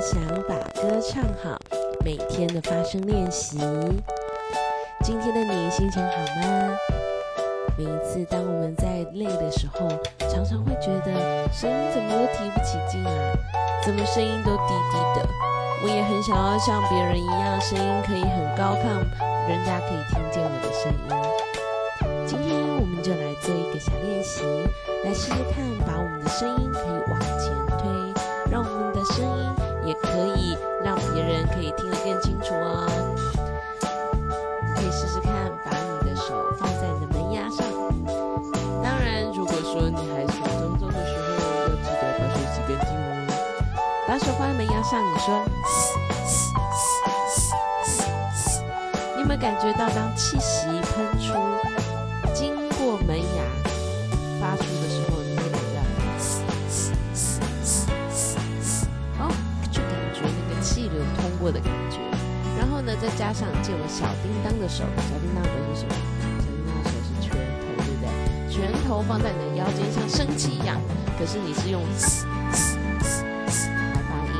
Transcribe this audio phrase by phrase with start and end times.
[0.00, 1.58] 想把歌唱好
[2.02, 3.58] 每天的发声练习。
[5.04, 6.74] 今天的你心情好吗？
[7.76, 9.86] 每一次当我们在累的时候，
[10.20, 13.12] 常常会觉得声音怎么都提不起劲啊，
[13.84, 15.28] 怎么声音都低低的。
[15.84, 19.04] 我也很想要像别人一样，声音可以很高亢，
[19.50, 21.04] 人家可以听见我的声音。
[22.26, 24.44] 今天我们就来做一个小练习，
[25.04, 26.69] 来试试看，把我们的声音
[31.72, 32.86] 听得更清楚哦。
[34.76, 35.32] 可以试试看，
[35.64, 35.70] 把
[36.02, 37.64] 你的手放在你的门牙上。
[38.82, 41.28] 当然，如果说你还是重重的时候，
[41.68, 42.98] 要记得把手洗干净哦。
[44.08, 45.44] 把手放在门牙上，你说，
[49.14, 51.34] 你有没有感觉到当气息喷出，
[52.34, 53.42] 经过门牙
[54.40, 54.64] 发出
[61.50, 61.98] 的感觉。
[62.58, 65.92] 然后呢，再加上借我小叮当的手，小叮当的手是什么？
[66.42, 68.06] 小叮当的手是拳头，对不对？
[68.50, 70.80] 拳头放在你的腰间，像升旗一样。
[71.18, 74.32] 可是你是用嘶嘶嘶嘶来发音。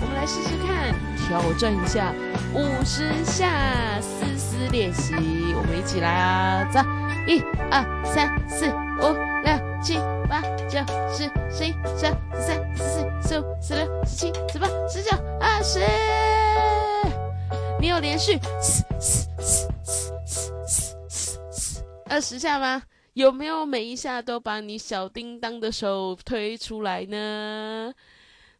[0.00, 0.94] 我们来试试看，
[1.26, 2.12] 挑战一下
[2.54, 5.14] 五十下嘶嘶练习。
[5.56, 6.80] 我们一起来啊，走！
[7.26, 9.12] 一二三四五
[9.44, 10.78] 六七八九
[11.12, 15.80] 十十一十二十三十四十五十六十七十八十九二十。
[17.80, 18.38] 你有连续
[22.08, 22.82] 二十下吗？
[23.14, 27.92] 有没有每一下都把你小叮当的手推出来呢？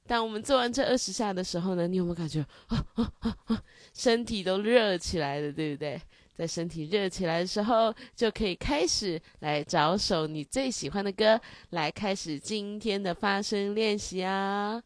[0.06, 3.62] 当我们做完这二十下的时候呢，你有没有感觉啊啊啊啊，
[3.92, 6.00] 身体都热起来了，对不对？
[6.34, 11.38] 在身体热起来的时候，就可以开始来找首你最喜欢的歌，
[11.70, 14.82] 来开始今天的发声练习啊。